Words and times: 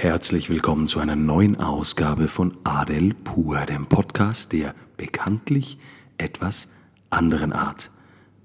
Herzlich 0.00 0.48
willkommen 0.48 0.86
zu 0.86 1.00
einer 1.00 1.16
neuen 1.16 1.56
Ausgabe 1.56 2.28
von 2.28 2.56
Adel 2.62 3.14
Pur, 3.14 3.66
dem 3.66 3.86
Podcast 3.86 4.52
der 4.52 4.76
bekanntlich 4.96 5.76
etwas 6.18 6.68
anderen 7.10 7.52
Art. 7.52 7.90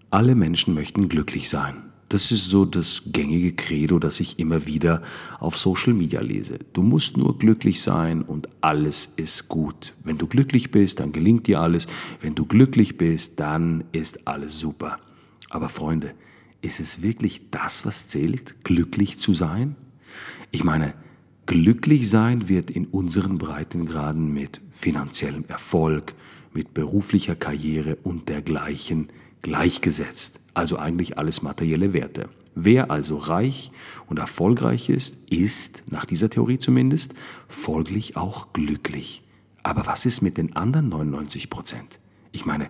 Alle 0.09 0.33
Menschen 0.33 0.73
möchten 0.73 1.09
glücklich 1.09 1.49
sein. 1.49 1.75
Das 2.09 2.31
ist 2.31 2.49
so 2.49 2.65
das 2.65 3.03
gängige 3.05 3.53
Credo, 3.53 3.99
das 3.99 4.19
ich 4.19 4.39
immer 4.39 4.65
wieder 4.65 5.03
auf 5.39 5.55
Social 5.55 5.93
Media 5.93 6.21
lese. 6.21 6.57
Du 6.73 6.81
musst 6.81 7.17
nur 7.17 7.37
glücklich 7.37 7.83
sein 7.83 8.23
und 8.23 8.49
alles 8.61 9.05
ist 9.05 9.47
gut. 9.47 9.93
Wenn 10.03 10.17
du 10.17 10.25
glücklich 10.25 10.71
bist, 10.71 11.01
dann 11.01 11.11
gelingt 11.11 11.45
dir 11.45 11.59
alles. 11.61 11.85
Wenn 12.19 12.33
du 12.33 12.47
glücklich 12.47 12.97
bist, 12.97 13.39
dann 13.39 13.83
ist 13.91 14.27
alles 14.27 14.59
super. 14.59 14.97
Aber 15.51 15.69
Freunde, 15.69 16.15
ist 16.63 16.79
es 16.79 17.03
wirklich 17.03 17.51
das, 17.51 17.85
was 17.85 18.07
zählt, 18.07 18.63
glücklich 18.63 19.19
zu 19.19 19.35
sein? 19.35 19.75
Ich 20.49 20.63
meine, 20.63 20.95
Glücklich 21.45 22.09
sein 22.09 22.47
wird 22.47 22.71
in 22.71 22.85
unseren 22.85 23.37
Breitengraden 23.37 24.33
mit 24.33 24.61
finanziellem 24.71 25.43
Erfolg, 25.49 26.13
mit 26.53 26.73
beruflicher 26.73 27.35
Karriere 27.35 27.97
und 27.97 28.29
dergleichen 28.29 29.09
gleichgesetzt. 29.41 30.39
Also 30.53 30.77
eigentlich 30.77 31.17
alles 31.17 31.41
materielle 31.41 31.91
Werte. 31.91 32.29
Wer 32.55 32.91
also 32.91 33.17
reich 33.17 33.71
und 34.07 34.19
erfolgreich 34.19 34.87
ist, 34.87 35.17
ist, 35.29 35.91
nach 35.91 36.05
dieser 36.05 36.29
Theorie 36.29 36.59
zumindest, 36.59 37.13
folglich 37.47 38.15
auch 38.15 38.53
glücklich. 38.53 39.23
Aber 39.63 39.85
was 39.85 40.05
ist 40.05 40.21
mit 40.21 40.37
den 40.37 40.55
anderen 40.55 40.89
99 40.89 41.49
Prozent? 41.49 41.99
Ich 42.31 42.45
meine, 42.45 42.69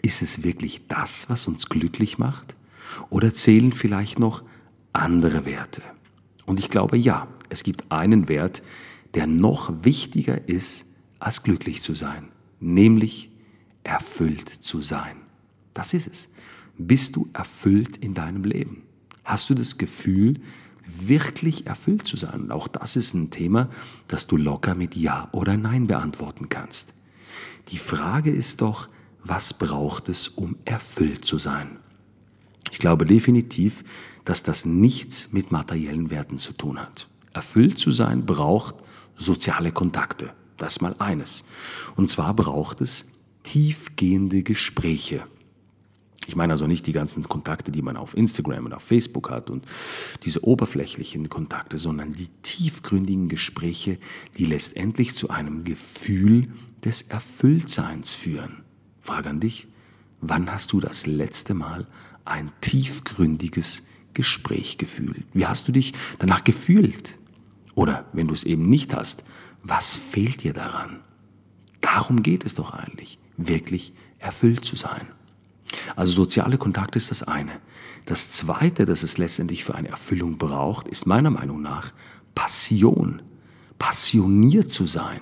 ist 0.00 0.22
es 0.22 0.42
wirklich 0.42 0.86
das, 0.88 1.28
was 1.28 1.48
uns 1.48 1.68
glücklich 1.68 2.16
macht? 2.18 2.54
Oder 3.10 3.34
zählen 3.34 3.72
vielleicht 3.72 4.18
noch 4.18 4.42
andere 4.92 5.44
Werte? 5.44 5.82
Und 6.46 6.58
ich 6.58 6.70
glaube 6.70 6.96
ja, 6.96 7.28
es 7.48 7.62
gibt 7.62 7.90
einen 7.90 8.28
Wert, 8.28 8.62
der 9.14 9.26
noch 9.26 9.84
wichtiger 9.84 10.48
ist, 10.48 10.86
als 11.18 11.42
glücklich 11.42 11.82
zu 11.82 11.94
sein, 11.94 12.28
nämlich 12.60 13.30
erfüllt 13.82 14.48
zu 14.48 14.80
sein. 14.80 15.16
Das 15.74 15.94
ist 15.94 16.06
es. 16.06 16.32
Bist 16.78 17.16
du 17.16 17.28
erfüllt 17.32 17.96
in 17.96 18.14
deinem 18.14 18.44
Leben? 18.44 18.82
Hast 19.24 19.50
du 19.50 19.54
das 19.54 19.78
Gefühl, 19.78 20.40
wirklich 20.86 21.66
erfüllt 21.66 22.06
zu 22.06 22.16
sein? 22.16 22.42
Und 22.42 22.52
auch 22.52 22.68
das 22.68 22.96
ist 22.96 23.14
ein 23.14 23.30
Thema, 23.30 23.68
das 24.08 24.26
du 24.26 24.36
locker 24.36 24.74
mit 24.74 24.94
Ja 24.94 25.28
oder 25.32 25.56
Nein 25.56 25.86
beantworten 25.86 26.48
kannst. 26.48 26.94
Die 27.68 27.78
Frage 27.78 28.30
ist 28.30 28.60
doch, 28.60 28.88
was 29.24 29.54
braucht 29.54 30.08
es, 30.08 30.28
um 30.28 30.56
erfüllt 30.64 31.24
zu 31.24 31.38
sein? 31.38 31.78
Ich 32.70 32.78
glaube 32.78 33.06
definitiv, 33.06 33.84
dass 34.26 34.42
das 34.42 34.66
nichts 34.66 35.32
mit 35.32 35.50
materiellen 35.52 36.10
Werten 36.10 36.36
zu 36.36 36.52
tun 36.52 36.78
hat. 36.78 37.08
Erfüllt 37.32 37.78
zu 37.78 37.90
sein 37.90 38.26
braucht 38.26 38.74
soziale 39.16 39.72
Kontakte. 39.72 40.34
Das 40.58 40.80
mal 40.80 40.96
eines. 40.98 41.44
Und 41.96 42.10
zwar 42.10 42.34
braucht 42.34 42.80
es 42.80 43.06
tiefgehende 43.44 44.42
Gespräche. 44.42 45.24
Ich 46.26 46.34
meine 46.34 46.54
also 46.54 46.66
nicht 46.66 46.86
die 46.88 46.92
ganzen 46.92 47.22
Kontakte, 47.22 47.70
die 47.70 47.82
man 47.82 47.96
auf 47.96 48.16
Instagram 48.16 48.66
und 48.66 48.72
auf 48.72 48.82
Facebook 48.82 49.30
hat 49.30 49.48
und 49.48 49.64
diese 50.24 50.44
oberflächlichen 50.44 51.28
Kontakte, 51.28 51.78
sondern 51.78 52.12
die 52.12 52.28
tiefgründigen 52.42 53.28
Gespräche, 53.28 53.98
die 54.36 54.44
letztendlich 54.44 55.14
zu 55.14 55.30
einem 55.30 55.62
Gefühl 55.62 56.48
des 56.84 57.02
Erfülltseins 57.02 58.12
führen. 58.12 58.64
Frage 59.00 59.30
an 59.30 59.38
dich, 59.38 59.68
wann 60.20 60.50
hast 60.50 60.72
du 60.72 60.80
das 60.80 61.06
letzte 61.06 61.54
Mal 61.54 61.86
ein 62.24 62.50
tiefgründiges 62.60 63.84
Gespräch 64.16 64.78
gefühlt? 64.78 65.24
Wie 65.32 65.46
hast 65.46 65.68
du 65.68 65.72
dich 65.72 65.92
danach 66.18 66.42
gefühlt? 66.42 67.18
Oder 67.74 68.06
wenn 68.12 68.26
du 68.26 68.34
es 68.34 68.44
eben 68.44 68.68
nicht 68.68 68.94
hast, 68.94 69.24
was 69.62 69.94
fehlt 69.94 70.42
dir 70.42 70.52
daran? 70.52 71.00
Darum 71.80 72.22
geht 72.22 72.44
es 72.44 72.54
doch 72.54 72.72
eigentlich, 72.72 73.18
wirklich 73.36 73.92
erfüllt 74.18 74.64
zu 74.64 74.74
sein. 74.74 75.06
Also 75.94 76.12
soziale 76.12 76.58
Kontakte 76.58 76.98
ist 76.98 77.10
das 77.10 77.22
eine. 77.22 77.60
Das 78.06 78.30
zweite, 78.30 78.86
das 78.86 79.02
es 79.02 79.18
letztendlich 79.18 79.64
für 79.64 79.74
eine 79.74 79.88
Erfüllung 79.88 80.38
braucht, 80.38 80.88
ist 80.88 81.06
meiner 81.06 81.30
Meinung 81.30 81.60
nach 81.60 81.92
Passion. 82.34 83.22
Passioniert 83.78 84.72
zu 84.72 84.86
sein 84.86 85.20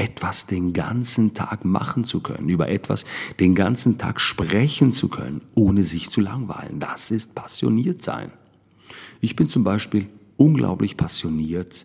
etwas 0.00 0.46
den 0.46 0.72
ganzen 0.72 1.34
Tag 1.34 1.66
machen 1.66 2.04
zu 2.04 2.20
können, 2.20 2.48
über 2.48 2.70
etwas 2.70 3.04
den 3.38 3.54
ganzen 3.54 3.98
Tag 3.98 4.18
sprechen 4.18 4.92
zu 4.92 5.08
können, 5.08 5.42
ohne 5.54 5.84
sich 5.84 6.08
zu 6.08 6.22
langweilen. 6.22 6.80
Das 6.80 7.10
ist 7.10 7.34
passioniert 7.34 8.00
sein. 8.00 8.32
Ich 9.20 9.36
bin 9.36 9.46
zum 9.46 9.62
Beispiel 9.62 10.08
unglaublich 10.38 10.96
passioniert, 10.96 11.84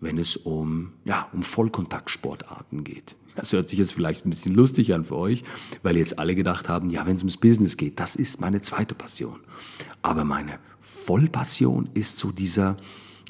wenn 0.00 0.18
es 0.18 0.36
um, 0.36 0.90
ja, 1.04 1.28
um 1.32 1.44
Vollkontaktsportarten 1.44 2.82
geht. 2.82 3.14
Das 3.36 3.52
hört 3.52 3.68
sich 3.68 3.78
jetzt 3.78 3.94
vielleicht 3.94 4.26
ein 4.26 4.30
bisschen 4.30 4.56
lustig 4.56 4.92
an 4.92 5.04
für 5.04 5.16
euch, 5.16 5.44
weil 5.84 5.96
jetzt 5.96 6.18
alle 6.18 6.34
gedacht 6.34 6.68
haben, 6.68 6.90
ja, 6.90 7.06
wenn 7.06 7.14
es 7.14 7.22
ums 7.22 7.36
Business 7.36 7.76
geht, 7.76 8.00
das 8.00 8.16
ist 8.16 8.40
meine 8.40 8.60
zweite 8.60 8.96
Passion. 8.96 9.38
Aber 10.02 10.24
meine 10.24 10.58
Vollpassion 10.80 11.88
ist 11.94 12.18
so 12.18 12.32
dieser, 12.32 12.76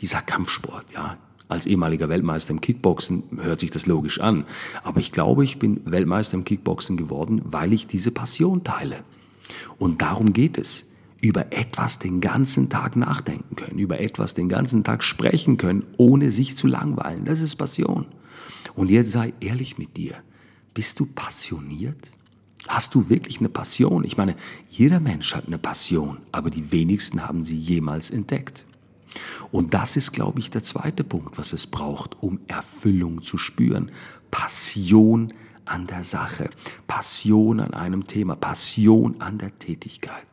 dieser 0.01 0.23
Kampfsport, 0.23 0.91
ja 0.91 1.19
als 1.49 1.67
ehemaliger 1.67 2.09
Weltmeister 2.09 2.53
im 2.53 2.61
Kickboxen 2.61 3.25
hört 3.41 3.61
sich 3.61 3.71
das 3.71 3.87
logisch 3.87 4.21
an. 4.21 4.45
Aber 4.83 5.01
ich 5.01 5.13
glaube, 5.13 5.45
ich 5.45 5.59
bin 5.59 5.81
Weltmeister 5.85 6.37
im 6.37 6.45
Kickboxen 6.45 6.97
geworden, 6.97 7.43
weil 7.45 7.73
ich 7.73 7.87
diese 7.87 8.11
Passion 8.11 8.65
teile. 8.65 9.05
Und 9.79 10.03
darum 10.03 10.33
geht 10.33 10.59
es. 10.59 10.89
Über 11.21 11.53
etwas 11.53 12.01
den 12.01 12.21
ganzen 12.21 12.69
Tag 12.69 12.97
nachdenken 12.97 13.55
können, 13.55 13.79
über 13.79 14.01
etwas 14.01 14.35
den 14.35 14.49
ganzen 14.49 14.83
Tag 14.83 15.05
sprechen 15.05 15.57
können, 15.57 15.85
ohne 15.97 16.33
sich 16.33 16.57
zu 16.57 16.67
langweilen. 16.67 17.27
Das 17.27 17.41
ist 17.41 17.55
Passion. 17.55 18.07
Und 18.75 18.91
jetzt 18.91 19.13
sei 19.13 19.33
ehrlich 19.39 19.79
mit 19.79 19.97
dir. 19.97 20.15
Bist 20.75 20.99
du 20.99 21.07
passioniert? 21.07 22.11
Hast 22.67 22.95
du 22.95 23.09
wirklich 23.09 23.39
eine 23.39 23.49
Passion? 23.49 24.05
Ich 24.05 24.17
meine, 24.17 24.35
jeder 24.69 24.99
Mensch 24.99 25.35
hat 25.35 25.47
eine 25.47 25.59
Passion, 25.59 26.19
aber 26.33 26.51
die 26.51 26.73
wenigsten 26.73 27.27
haben 27.27 27.45
sie 27.45 27.57
jemals 27.57 28.11
entdeckt. 28.11 28.65
Und 29.53 29.75
das 29.75 29.97
ist, 29.97 30.13
glaube 30.13 30.41
ich, 30.41 30.51
der 30.51 30.65
zweite 30.65 31.05
Punkt, 31.05 31.37
was 31.39 31.53
es 31.53 31.67
braucht, 31.67 32.21
um 32.23 32.41
Erfüllung 32.49 33.23
zu 33.23 33.37
spüren. 33.37 33.91
Passion 34.31 35.35
an 35.67 35.87
der 35.87 36.05
Sache, 36.05 36.51
Passion 36.89 37.61
an 37.61 37.75
einem 37.75 38.07
Thema, 38.07 38.35
Passion 38.35 39.21
an 39.21 39.39
der 39.39 39.57
Tätigkeit. 39.59 40.27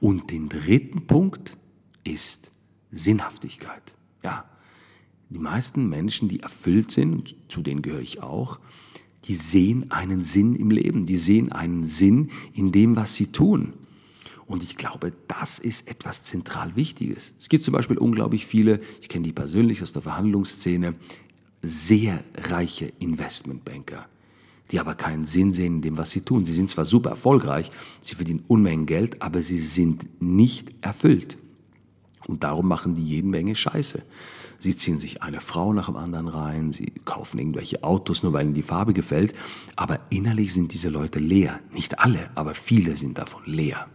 Und 0.00 0.30
den 0.30 0.48
dritten 0.48 1.06
Punkt 1.06 1.58
ist 2.04 2.50
Sinnhaftigkeit. 2.92 3.82
Ja, 4.22 4.44
die 5.28 5.38
meisten 5.38 5.88
Menschen, 5.88 6.28
die 6.28 6.40
erfüllt 6.40 6.92
sind, 6.92 7.34
zu 7.48 7.62
denen 7.62 7.82
gehöre 7.82 8.00
ich 8.00 8.22
auch, 8.22 8.60
die 9.24 9.34
sehen 9.34 9.90
einen 9.90 10.22
Sinn 10.22 10.54
im 10.54 10.70
Leben, 10.70 11.04
die 11.04 11.18
sehen 11.18 11.50
einen 11.52 11.86
Sinn 11.86 12.30
in 12.54 12.70
dem, 12.72 12.96
was 12.96 13.14
sie 13.14 13.32
tun. 13.32 13.74
Und 14.50 14.64
ich 14.64 14.76
glaube, 14.76 15.12
das 15.28 15.60
ist 15.60 15.86
etwas 15.88 16.24
zentral 16.24 16.74
Wichtiges. 16.74 17.34
Es 17.38 17.48
gibt 17.48 17.62
zum 17.62 17.70
Beispiel 17.70 17.96
unglaublich 17.96 18.46
viele, 18.46 18.80
ich 19.00 19.08
kenne 19.08 19.22
die 19.22 19.32
persönlich 19.32 19.80
aus 19.80 19.92
der 19.92 20.02
Verhandlungsszene, 20.02 20.96
sehr 21.62 22.24
reiche 22.36 22.92
Investmentbanker, 22.98 24.06
die 24.72 24.80
aber 24.80 24.96
keinen 24.96 25.24
Sinn 25.24 25.52
sehen 25.52 25.76
in 25.76 25.82
dem, 25.82 25.98
was 25.98 26.10
sie 26.10 26.22
tun. 26.22 26.44
Sie 26.46 26.52
sind 26.52 26.68
zwar 26.68 26.84
super 26.84 27.10
erfolgreich, 27.10 27.70
sie 28.00 28.16
verdienen 28.16 28.42
Unmengen 28.48 28.86
Geld, 28.86 29.22
aber 29.22 29.40
sie 29.40 29.60
sind 29.60 30.20
nicht 30.20 30.72
erfüllt. 30.80 31.38
Und 32.26 32.42
darum 32.42 32.66
machen 32.66 32.96
die 32.96 33.06
jeden 33.06 33.30
Menge 33.30 33.54
Scheiße. 33.54 34.02
Sie 34.58 34.76
ziehen 34.76 34.98
sich 34.98 35.22
eine 35.22 35.40
Frau 35.40 35.72
nach 35.72 35.86
dem 35.86 35.96
anderen 35.96 36.26
rein, 36.26 36.72
sie 36.72 36.92
kaufen 37.04 37.38
irgendwelche 37.38 37.84
Autos, 37.84 38.24
nur 38.24 38.32
weil 38.32 38.46
ihnen 38.46 38.54
die 38.54 38.62
Farbe 38.62 38.94
gefällt, 38.94 39.32
aber 39.76 40.00
innerlich 40.10 40.52
sind 40.52 40.74
diese 40.74 40.88
Leute 40.88 41.20
leer. 41.20 41.60
Nicht 41.72 42.00
alle, 42.00 42.30
aber 42.34 42.56
viele 42.56 42.96
sind 42.96 43.16
davon 43.16 43.42
leer 43.46 43.86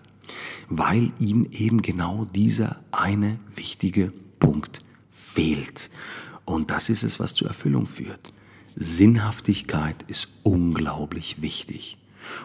weil 0.69 1.11
ihnen 1.19 1.51
eben 1.51 1.81
genau 1.81 2.25
dieser 2.25 2.79
eine 2.91 3.39
wichtige 3.55 4.11
Punkt 4.39 4.79
fehlt. 5.11 5.89
Und 6.45 6.71
das 6.71 6.89
ist 6.89 7.03
es, 7.03 7.19
was 7.19 7.33
zur 7.33 7.47
Erfüllung 7.47 7.87
führt. 7.87 8.33
Sinnhaftigkeit 8.75 10.03
ist 10.07 10.27
unglaublich 10.43 11.41
wichtig. 11.41 11.97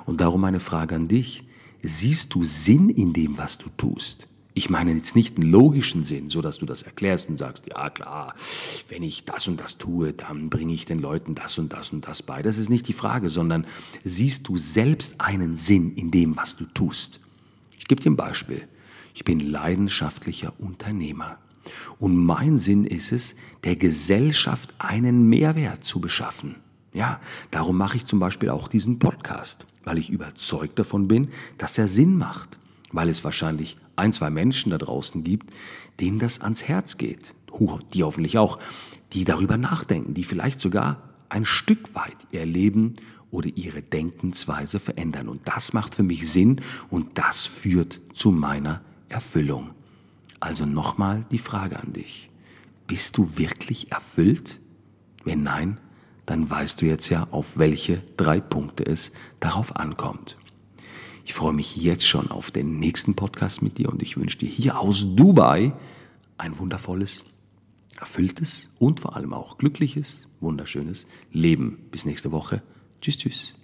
Und 0.07 0.21
darum 0.21 0.45
eine 0.45 0.61
Frage 0.61 0.95
an 0.95 1.09
dich. 1.09 1.45
Siehst 1.83 2.35
du 2.35 2.45
Sinn 2.45 2.91
in 2.91 3.13
dem, 3.13 3.39
was 3.39 3.59
du 3.59 3.69
tust? 3.77 4.29
Ich 4.53 4.69
meine 4.69 4.93
jetzt 4.93 5.17
nicht 5.17 5.37
einen 5.37 5.51
logischen 5.51 6.05
Sinn, 6.05 6.29
so 6.29 6.43
dass 6.43 6.59
du 6.59 6.67
das 6.67 6.83
erklärst 6.83 7.29
und 7.29 7.37
sagst, 7.37 7.67
ja 7.67 7.89
klar, 7.89 8.35
wenn 8.89 9.03
ich 9.03 9.25
das 9.25 9.49
und 9.49 9.61
das 9.61 9.79
tue, 9.79 10.13
dann 10.13 10.51
bringe 10.51 10.75
ich 10.75 10.85
den 10.85 10.99
Leuten 10.99 11.35
das 11.35 11.57
und 11.59 11.73
das 11.73 11.93
und 11.93 12.07
das 12.07 12.23
bei. 12.23 12.43
Das 12.43 12.59
ist 12.59 12.69
nicht 12.69 12.89
die 12.89 12.93
Frage, 12.93 13.31
sondern 13.31 13.67
siehst 14.05 14.49
du 14.49 14.57
selbst 14.59 15.21
einen 15.21 15.57
Sinn 15.57 15.95
in 15.95 16.11
dem, 16.11 16.37
was 16.37 16.57
du 16.57 16.65
tust? 16.67 17.21
Gebe 17.91 18.03
dir 18.03 18.13
ein 18.13 18.17
Beispiel. 18.17 18.69
Ich 19.15 19.25
bin 19.25 19.41
leidenschaftlicher 19.41 20.53
Unternehmer. 20.61 21.39
Und 21.99 22.17
mein 22.17 22.57
Sinn 22.57 22.85
ist 22.85 23.11
es, 23.11 23.35
der 23.65 23.75
Gesellschaft 23.75 24.77
einen 24.79 25.29
Mehrwert 25.29 25.83
zu 25.83 26.01
beschaffen. 26.01 26.55
Ja, 26.93 27.21
darum 27.51 27.77
mache 27.77 27.97
ich 27.97 28.07
zum 28.07 28.21
Beispiel 28.21 28.49
auch 28.49 28.69
diesen 28.69 29.01
Podcast, 29.01 29.67
weil 29.83 29.99
ich 29.99 30.09
überzeugt 30.09 30.79
davon 30.79 31.09
bin, 31.09 31.31
dass 31.59 31.79
er 31.79 31.89
Sinn 31.89 32.17
macht, 32.17 32.59
weil 32.93 33.09
es 33.09 33.25
wahrscheinlich 33.25 33.77
ein, 33.97 34.13
zwei 34.13 34.31
Menschen 34.31 34.71
da 34.71 34.79
draußen 34.79 35.25
gibt, 35.25 35.53
denen 35.99 36.21
das 36.21 36.41
ans 36.43 36.63
Herz 36.63 36.97
geht, 36.97 37.35
die 37.93 38.05
hoffentlich 38.05 38.39
auch, 38.39 38.61
die 39.13 39.25
darüber 39.25 39.57
nachdenken, 39.57 40.15
die 40.15 40.25
vielleicht 40.25 40.61
sogar 40.61 41.11
ein 41.29 41.45
Stück 41.45 41.93
weit 41.97 42.17
ihr 42.31 42.47
Leben 42.47 42.95
oder 43.31 43.49
ihre 43.57 43.83
Denkensweise 43.83 44.81
verändern. 44.81 45.29
Und 45.29 45.47
das 45.47 45.73
macht 45.73 45.95
für 45.95 46.03
mich 46.03 46.31
Sinn 46.31 46.61
und 46.91 47.19
das 47.19 47.47
führt 47.47 48.01
zu 48.13 48.31
meiner 48.31 48.83
Erfüllung. 49.09 49.71
Also 50.41 50.65
nochmal 50.67 51.27
die 51.31 51.39
Frage 51.39 51.79
an 51.79 51.93
dich. 51.93 52.31
Bist 52.87 53.17
du 53.19 53.37
wirklich 53.37 53.93
erfüllt? 53.93 54.61
Wenn 55.25 55.43
nein, 55.43 55.79
dann 56.27 56.49
weißt 56.49 56.81
du 56.81 56.87
jetzt 56.87 57.09
ja, 57.09 57.29
auf 57.31 57.59
welche 57.59 58.03
drei 58.17 58.41
Punkte 58.41 58.87
es 58.87 59.13
darauf 59.39 59.77
ankommt. 59.77 60.37
Ich 61.25 61.35
freue 61.35 61.53
mich 61.53 61.77
jetzt 61.77 62.09
schon 62.09 62.31
auf 62.31 62.51
den 62.51 62.79
nächsten 62.79 63.15
Podcast 63.15 63.63
mit 63.63 63.79
dir 63.79 63.91
und 63.91 64.03
ich 64.03 64.17
wünsche 64.17 64.39
dir 64.39 64.49
hier 64.49 64.81
aus 64.81 65.15
Dubai 65.15 65.73
ein 66.39 66.59
wundervolles, 66.59 67.25
erfülltes 67.99 68.71
und 68.79 68.99
vor 68.99 69.15
allem 69.15 69.35
auch 69.35 69.59
glückliches, 69.59 70.29
wunderschönes 70.41 71.07
Leben. 71.31 71.79
Bis 71.91 72.07
nächste 72.07 72.33
Woche. 72.33 72.63
Tschüss, 73.01 73.19
tschüss. 73.19 73.55